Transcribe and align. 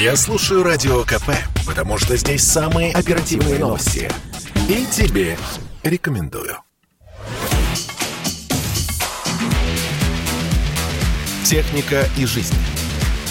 Я 0.00 0.16
слушаю 0.16 0.62
Радио 0.62 1.02
КП, 1.02 1.28
потому 1.66 1.98
что 1.98 2.16
здесь 2.16 2.42
самые 2.42 2.90
оперативные 2.90 3.58
новости. 3.58 4.10
И 4.66 4.86
тебе 4.90 5.36
рекомендую. 5.82 6.56
«Техника 11.44 12.08
и 12.16 12.24
жизнь» 12.24 12.54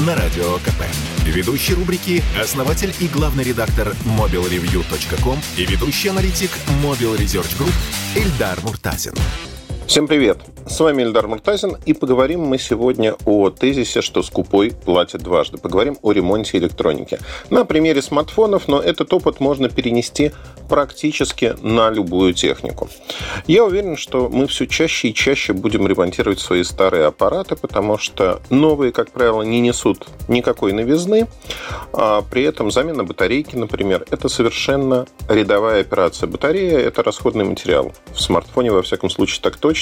на 0.00 0.16
Радио 0.16 0.56
КП. 0.58 0.82
Ведущий 1.24 1.74
рубрики– 1.74 2.24
основатель 2.42 2.92
и 2.98 3.06
главный 3.06 3.44
редактор 3.44 3.94
mobilreview.com 4.04 5.38
и 5.56 5.66
ведущий 5.66 6.08
аналитик 6.08 6.50
Mobile 6.82 7.16
Research 7.16 7.56
Group 7.56 7.74
Эльдар 8.16 8.60
Муртазин. 8.62 9.14
Всем 9.86 10.08
привет! 10.08 10.38
С 10.66 10.80
вами 10.80 11.04
Эльдар 11.04 11.28
Муртазин, 11.28 11.76
и 11.86 11.92
поговорим 11.94 12.40
мы 12.40 12.58
сегодня 12.58 13.14
о 13.24 13.50
тезисе, 13.50 14.02
что 14.02 14.24
скупой 14.24 14.72
платит 14.72 15.22
дважды. 15.22 15.58
Поговорим 15.58 15.96
о 16.02 16.10
ремонте 16.10 16.58
электроники. 16.58 17.20
На 17.50 17.64
примере 17.64 18.02
смартфонов, 18.02 18.66
но 18.66 18.80
этот 18.80 19.12
опыт 19.12 19.38
можно 19.38 19.68
перенести 19.68 20.32
практически 20.68 21.54
на 21.62 21.88
любую 21.90 22.34
технику. 22.34 22.88
Я 23.46 23.64
уверен, 23.64 23.96
что 23.96 24.28
мы 24.28 24.48
все 24.48 24.66
чаще 24.66 25.08
и 25.08 25.14
чаще 25.14 25.52
будем 25.52 25.86
ремонтировать 25.86 26.40
свои 26.40 26.64
старые 26.64 27.06
аппараты, 27.06 27.54
потому 27.54 27.96
что 27.96 28.42
новые, 28.50 28.90
как 28.90 29.12
правило, 29.12 29.42
не 29.42 29.60
несут 29.60 30.08
никакой 30.26 30.72
новизны, 30.72 31.28
а 31.92 32.22
при 32.22 32.42
этом 32.42 32.72
замена 32.72 33.04
батарейки, 33.04 33.54
например, 33.54 34.04
это 34.10 34.28
совершенно 34.28 35.06
рядовая 35.28 35.82
операция. 35.82 36.26
Батарея– 36.26 36.78
это 36.80 37.04
расходный 37.04 37.44
материал. 37.44 37.92
В 38.12 38.20
смартфоне, 38.20 38.72
во 38.72 38.82
всяком 38.82 39.10
случае, 39.10 39.40
так 39.42 39.56
точно. 39.58 39.75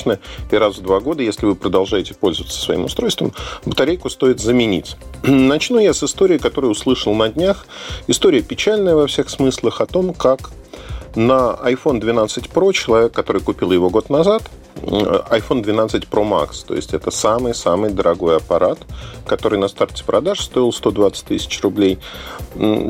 И 0.50 0.56
раз 0.56 0.78
в 0.78 0.82
два 0.82 1.00
года, 1.00 1.22
если 1.22 1.46
вы 1.46 1.54
продолжаете 1.54 2.14
пользоваться 2.14 2.60
своим 2.60 2.84
устройством, 2.84 3.32
батарейку 3.64 4.10
стоит 4.10 4.40
заменить. 4.40 4.96
Начну 5.22 5.78
я 5.78 5.94
с 5.94 6.02
истории, 6.02 6.38
которую 6.38 6.72
услышал 6.72 7.14
на 7.14 7.28
днях. 7.28 7.66
История 8.06 8.42
печальная 8.42 8.94
во 8.94 9.06
всех 9.06 9.30
смыслах 9.30 9.80
о 9.80 9.86
том, 9.86 10.12
как 10.12 10.50
на 11.14 11.56
iPhone 11.62 12.00
12 12.00 12.46
Pro 12.46 12.72
человек, 12.72 13.12
который 13.12 13.40
купил 13.40 13.72
его 13.72 13.90
год 13.90 14.10
назад, 14.10 14.42
iPhone 14.76 15.62
12 15.62 16.04
Pro 16.04 16.28
Max, 16.28 16.64
то 16.66 16.74
есть 16.74 16.94
это 16.94 17.10
самый-самый 17.10 17.90
дорогой 17.90 18.36
аппарат, 18.36 18.78
который 19.26 19.58
на 19.58 19.68
старте 19.68 20.04
продаж 20.04 20.40
стоил 20.40 20.72
120 20.72 21.24
тысяч 21.24 21.60
рублей. 21.62 21.98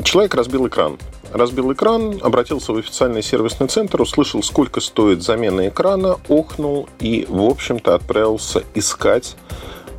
Человек 0.03 0.35
разбил 0.35 0.67
экран. 0.67 0.97
Разбил 1.31 1.73
экран, 1.73 2.19
обратился 2.21 2.71
в 2.71 2.77
официальный 2.77 3.21
сервисный 3.21 3.67
центр, 3.67 4.01
услышал, 4.01 4.41
сколько 4.41 4.79
стоит 4.79 5.21
замена 5.21 5.67
экрана, 5.67 6.17
охнул 6.29 6.87
и, 6.99 7.25
в 7.27 7.41
общем-то, 7.41 7.95
отправился 7.95 8.63
искать 8.73 9.35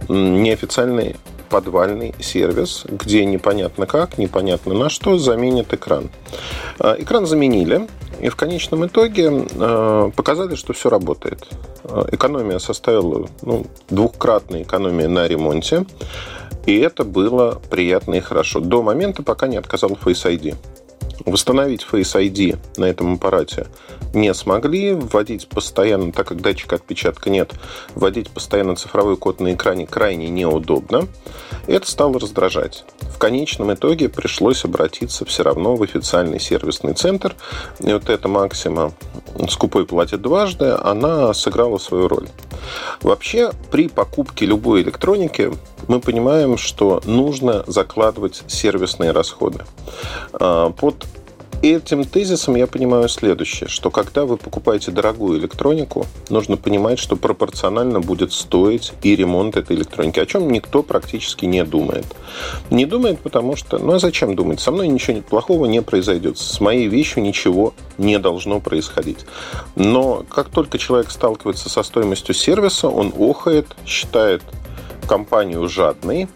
неофициальный 0.09 1.17
подвальный 1.49 2.15
сервис, 2.21 2.85
где 2.89 3.25
непонятно 3.25 3.87
как, 3.87 4.19
непонятно 4.19 4.75
на 4.75 4.89
что 4.89 5.19
заменит 5.19 5.73
экран. 5.73 6.11
А, 6.79 6.97
экран 6.99 7.27
заменили, 7.27 7.87
и 8.21 8.29
в 8.29 8.37
конечном 8.37 8.87
итоге 8.87 9.47
а, 9.59 10.11
показали, 10.11 10.55
что 10.55 10.73
все 10.73 10.89
работает. 10.89 11.47
А, 11.85 12.07
экономия 12.11 12.59
составила 12.59 13.29
ну, 13.43 13.67
двухкратная 13.89 14.63
экономия 14.63 15.09
на 15.09 15.27
ремонте. 15.27 15.85
И 16.67 16.79
это 16.79 17.05
было 17.05 17.61
приятно 17.71 18.15
и 18.15 18.21
хорошо. 18.21 18.61
До 18.61 18.83
момента, 18.83 19.23
пока 19.23 19.47
не 19.47 19.57
отказал 19.57 19.91
Face 19.91 20.27
ID. 20.27 20.57
Восстановить 21.25 21.87
Face 21.91 22.15
ID 22.15 22.59
на 22.77 22.85
этом 22.85 23.15
аппарате 23.15 23.67
не 24.13 24.33
смогли. 24.35 24.93
Вводить 24.93 25.49
постоянно, 25.49 26.13
так 26.13 26.29
как 26.29 26.41
датчика 26.41 26.77
отпечатка 26.77 27.31
нет, 27.31 27.53
вводить 27.95 28.31
постоянно 28.31 28.77
цифровой 28.77 29.17
код 29.17 29.41
на 29.41 29.55
экране 29.55 29.87
крайне 29.87 30.29
неудобно. 30.29 31.09
Это 31.67 31.89
стало 31.91 32.19
раздражать. 32.19 32.85
В 33.01 33.19
конечном 33.19 33.73
итоге 33.73 34.09
пришлось 34.09 34.65
обратиться 34.65 35.25
все 35.25 35.43
равно 35.43 35.75
в 35.75 35.83
официальный 35.83 36.39
сервисный 36.39 36.95
центр. 36.95 37.35
И 37.81 37.93
вот 37.93 38.09
эта 38.09 38.29
максима 38.29 38.93
«скупой 39.49 39.87
платит 39.87 40.21
дважды», 40.21 40.77
она 40.79 41.33
сыграла 41.33 41.79
свою 41.79 42.09
роль. 42.09 42.29
Вообще, 43.01 43.53
при 43.71 43.89
покупке 43.89 44.47
любой 44.47 44.83
электроники 44.83 45.53
мы 45.89 46.01
понимаем, 46.01 46.59
что 46.59 47.01
нужно 47.05 47.65
закладывать 47.67 48.43
сервисные 48.49 49.13
расходы. 49.13 49.65
А, 50.33 50.71
под 50.71 51.06
этим 51.63 52.05
тезисом 52.05 52.57
я 52.57 52.67
понимаю 52.67 53.09
следующее, 53.09 53.69
что 53.69 53.91
когда 53.91 54.25
вы 54.25 54.37
покупаете 54.37 54.91
дорогую 54.91 55.39
электронику, 55.39 56.07
нужно 56.29 56.57
понимать, 56.57 56.99
что 56.99 57.17
пропорционально 57.17 58.01
будет 58.01 58.33
стоить 58.33 58.93
и 59.03 59.17
ремонт 59.17 59.57
этой 59.57 59.77
электроники, 59.77 60.21
о 60.21 60.27
чем 60.27 60.51
никто 60.51 60.83
практически 60.83 61.45
не 61.45 61.65
думает. 61.65 62.07
Не 62.71 62.87
думает, 62.87 63.21
потому 63.21 63.57
что, 63.57 63.79
ну 63.79 63.95
а 63.95 63.99
зачем 63.99 64.37
думать? 64.37 64.61
Со 64.61 64.71
мной 64.71 64.89
ничего 64.89 65.21
плохого 65.21 65.67
не 65.67 65.83
произойдет, 65.83 66.39
с 66.39 66.61
моей 66.61 66.89
вещью 66.89 67.23
ничего 67.23 67.75
не 67.99 68.19
должно 68.19 68.61
происходить. 68.61 69.27
Но 69.75 70.25
как 70.29 70.49
только 70.49 70.79
человек 70.79 71.11
сталкивается 71.11 71.69
со 71.69 71.83
стоимостью 71.83 72.35
сервиса, 72.35 72.89
он 72.89 73.13
охает, 73.19 73.67
считает 73.87 74.43
компанию 75.07 75.69
жадной, 75.69 76.29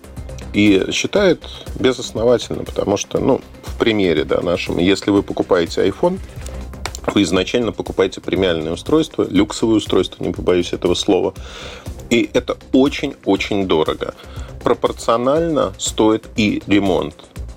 и 0.53 0.91
считает 0.93 1.45
безосновательно, 1.79 2.65
потому 2.65 2.97
что, 2.97 3.19
ну, 3.19 3.41
в 3.63 3.79
примере 3.79 4.25
да, 4.25 4.41
нашем, 4.41 4.79
если 4.79 5.11
вы 5.11 5.23
покупаете 5.23 5.87
iPhone, 5.87 6.19
вы 7.15 7.23
изначально 7.23 7.73
покупаете 7.73 8.21
премиальное 8.21 8.73
устройство, 8.73 9.27
люксовое 9.29 9.77
устройство, 9.77 10.23
не 10.23 10.33
побоюсь 10.33 10.73
этого 10.73 10.95
слова, 10.95 11.35
и 12.11 12.29
это 12.33 12.57
очень-очень 12.73 13.67
дорого. 13.67 14.15
Пропорционально 14.63 15.73
стоит 15.79 16.27
и 16.37 16.63
ремонт 16.67 17.15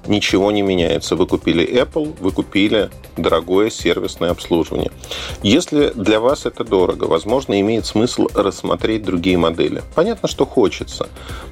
ничего 0.07 0.51
не 0.51 0.61
меняется. 0.61 1.15
Вы 1.15 1.25
купили 1.25 1.65
Apple, 1.65 2.15
вы 2.19 2.31
купили 2.31 2.89
дорогое 3.17 3.69
сервисное 3.69 4.31
обслуживание. 4.31 4.91
Если 5.41 5.91
для 5.95 6.19
вас 6.19 6.45
это 6.45 6.63
дорого, 6.63 7.05
возможно, 7.05 7.59
имеет 7.59 7.85
смысл 7.85 8.27
рассмотреть 8.33 9.03
другие 9.03 9.37
модели. 9.37 9.81
Понятно, 9.95 10.27
что 10.27 10.45
хочется. 10.45 11.09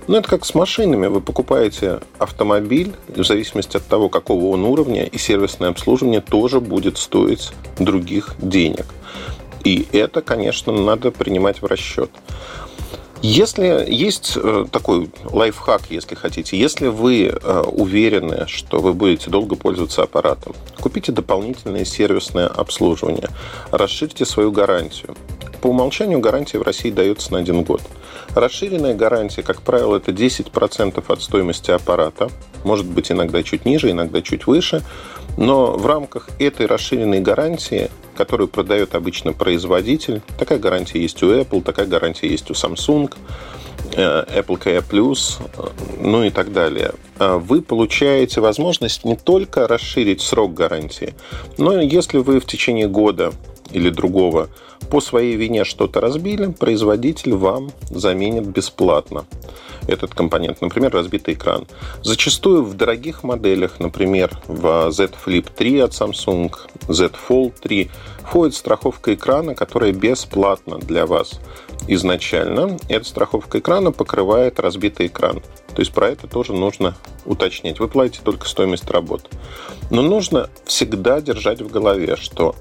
Но 0.08 0.18
это 0.18 0.28
как 0.28 0.46
с 0.46 0.54
машинами. 0.56 1.08
Вы 1.08 1.22
покупаете 1.22 2.02
автомобиль, 2.18 2.94
в 3.08 3.24
зависимости 3.24 3.78
от 3.78 3.86
того, 3.86 4.10
какого 4.10 4.48
он 4.48 4.64
уровня, 4.64 5.06
и 5.06 5.18
сервисное 5.18 5.70
обслуживание 5.70 6.22
тоже 6.22 6.60
будет 6.60 6.98
стоить 6.98 7.52
других 7.80 8.36
денег. 8.40 8.86
И 9.64 9.88
это, 9.92 10.22
конечно, 10.22 10.74
надо 10.74 11.12
принимать 11.12 11.62
в 11.62 11.66
расчет. 11.66 12.10
Если 13.22 13.86
есть 13.88 14.34
э, 14.36 14.66
такой 14.72 15.12
лайфхак, 15.26 15.84
если 15.92 16.16
хотите, 16.16 16.58
если 16.58 16.88
вы 16.88 17.28
э, 17.28 17.62
уверены, 17.68 18.48
что 18.48 18.80
вы 18.80 18.94
будете 18.94 19.30
долго 19.30 19.56
пользоваться 19.56 20.02
аппаратом, 20.02 20.56
купите 20.80 21.12
дополнительное 21.12 21.86
сервисное 21.86 22.48
обслуживание, 22.48 23.30
расширьте 23.70 24.26
свою 24.26 24.52
гарантию. 24.52 25.16
По 25.62 25.68
умолчанию 25.68 26.20
гарантия 26.20 26.58
в 26.58 26.64
России 26.64 26.90
дается 26.90 27.32
на 27.34 27.40
один 27.40 27.64
год. 27.64 27.82
Расширенная 28.34 28.96
гарантия, 28.96 29.44
как 29.44 29.62
правило, 29.62 29.98
это 29.98 30.12
10% 30.12 31.03
от 31.08 31.22
стоимости 31.22 31.70
аппарата. 31.70 32.32
Может 32.64 32.88
быть 32.88 33.12
иногда 33.12 33.44
чуть 33.44 33.66
ниже, 33.66 33.92
иногда 33.92 34.24
чуть 34.24 34.48
выше. 34.48 34.82
Но 35.38 35.74
в 35.74 35.86
рамках 35.86 36.30
этой 36.40 36.66
расширенной 36.66 37.20
гарантии 37.20 37.92
которую 38.22 38.50
продает 38.50 38.94
обычно 38.94 39.34
производитель. 39.34 40.22
Такая 40.38 40.59
гарантия 40.59 41.02
есть 41.02 41.24
у 41.24 41.34
Apple, 41.34 41.64
такая 41.64 41.88
гарантия 41.88 42.28
есть 42.28 42.52
у 42.52 42.54
Samsung, 42.54 43.12
э, 43.96 44.40
Apple 44.40 44.62
Care 44.62 44.86
э, 44.88 45.70
ну 46.00 46.24
и 46.24 46.30
так 46.30 46.54
далее. 46.54 46.92
А 47.18 47.40
вы 47.40 47.64
получаете 47.64 48.40
возможность 48.40 49.06
не 49.06 49.16
только 49.16 49.68
расширить 49.68 50.22
срок 50.22 50.54
гарантии, 50.54 51.16
но 51.58 51.82
если 51.82 52.20
вы 52.20 52.40
в 52.40 52.46
течение 52.46 52.88
года 52.88 53.34
или 53.72 53.90
другого 53.90 54.50
по 54.90 55.00
своей 55.00 55.36
вине 55.36 55.64
что-то 55.64 56.02
разбили, 56.02 56.48
производитель 56.52 57.34
вам 57.34 57.72
заменит 57.90 58.48
бесплатно 58.48 59.26
этот 59.88 60.14
компонент. 60.14 60.62
Например, 60.62 60.92
разбитый 60.92 61.34
экран. 61.34 61.68
Зачастую 62.04 62.64
в 62.64 62.76
дорогих 62.76 63.24
моделях, 63.24 63.79
например, 63.79 64.32
в 64.47 64.91
Z 64.91 65.12
Flip 65.26 65.47
3 65.56 65.79
от 65.79 65.91
Samsung, 65.91 66.52
Z 66.88 67.12
Fold 67.29 67.53
3, 67.62 67.90
входит 68.23 68.56
страховка 68.56 69.14
экрана, 69.14 69.56
которая 69.56 69.91
бесплатна 69.91 70.78
для 70.78 71.06
вас 71.06 71.40
изначально. 71.88 72.78
Эта 72.90 73.06
страховка 73.06 73.59
экрана 73.59 73.91
покрывает 73.91 74.59
разбитый 74.59 75.08
экран. 75.08 75.41
То 75.73 75.79
есть 75.82 75.94
про 75.94 76.09
это 76.09 76.28
тоже 76.28 76.53
нужно 76.53 76.96
уточнять. 77.26 77.79
Вы 77.79 77.88
платите 77.88 78.22
только 78.23 78.47
стоимость 78.47 78.90
работ. 78.90 79.29
Но 79.90 80.02
нужно 80.02 80.50
всегда 80.66 81.22
держать 81.22 81.62
в 81.62 81.70
голове, 81.70 82.18
что 82.18 82.56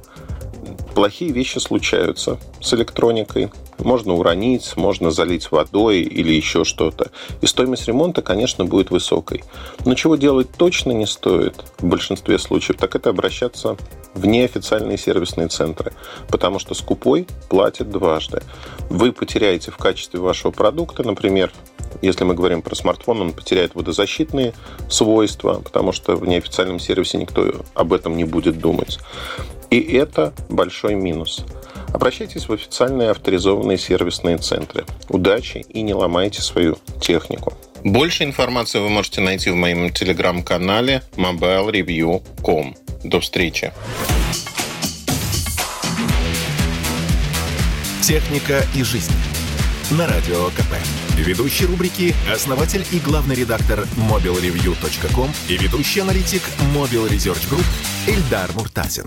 плохие 0.95 1.33
вещи 1.33 1.59
случаются 1.59 2.39
с 2.61 2.73
электроникой. 2.75 3.51
Можно 3.79 4.15
уронить, 4.15 4.77
можно 4.77 5.11
залить 5.11 5.51
водой 5.51 6.01
или 6.01 6.33
еще 6.33 6.65
что-то. 6.65 7.11
И 7.41 7.47
стоимость 7.47 7.89
ремонта, 7.89 8.23
конечно, 8.23 8.65
будет 8.65 8.91
высокой. 8.91 9.43
Но 9.85 9.95
чего 9.95 10.17
делать 10.17 10.49
точно 10.57 10.93
не 10.93 11.07
стоит 11.07 11.65
в 11.79 11.87
большинстве 11.87 12.39
случаев, 12.39 12.79
так 12.79 12.95
это 12.95 13.11
обращаться 13.11 13.77
в 14.15 14.27
неофициальные 14.27 14.99
сервисные 14.99 15.49
центры, 15.49 15.93
потому 16.29 16.59
что 16.59 16.75
скупой 16.75 17.27
платит 17.49 17.91
дважды. 17.91 18.43
Вы 18.91 19.13
потеряете 19.13 19.71
в 19.71 19.77
качестве 19.77 20.21
вашего 20.21 20.51
продукта, 20.51 21.03
например, 21.03 21.53
если 22.03 22.25
мы 22.25 22.35
говорим 22.35 22.63
про 22.63 22.75
смартфон, 22.75 23.21
он 23.21 23.33
потеряет 23.33 23.75
водозащитные 23.75 24.55
свойства, 24.89 25.61
потому 25.63 25.93
что 25.93 26.17
в 26.17 26.27
неофициальном 26.27 26.79
сервисе 26.79 27.19
никто 27.19 27.53
об 27.75 27.93
этом 27.93 28.17
не 28.17 28.25
будет 28.25 28.59
думать. 28.59 28.99
И 29.71 29.79
это 29.81 30.35
большой 30.49 30.95
минус. 30.95 31.45
Обращайтесь 31.93 32.49
в 32.49 32.53
официальные 32.53 33.11
авторизованные 33.11 33.79
сервисные 33.79 34.39
центры. 34.39 34.85
Удачи 35.09 35.65
и 35.69 35.83
не 35.83 35.95
ломайте 35.95 36.43
свою 36.43 36.79
технику. 37.01 37.53
Больше 37.83 38.25
информации 38.25 38.79
вы 38.79 38.91
можете 38.91 39.21
найти 39.21 39.51
в 39.51 39.57
моем 39.57 39.91
телеграм-канале 39.91 41.03
mobilereview.com. 41.17 42.77
До 43.05 43.21
встречи. 43.21 43.73
Техника 48.03 48.65
и 48.75 48.83
жизнь. 48.83 49.13
На 49.93 50.07
радио 50.07 50.49
КП. 50.51 50.75
Ведущий 51.17 51.67
рубрики– 51.67 52.15
основатель 52.33 52.85
и 52.93 52.99
главный 52.99 53.35
редактор 53.35 53.87
mobilreview.com 53.97 55.31
и 55.49 55.57
ведущий 55.57 56.01
аналитик 56.01 56.43
Mobile 56.75 57.09
Research 57.09 57.49
Group 57.51 57.65
Эльдар 58.07 58.51
Муртазин. 58.55 59.07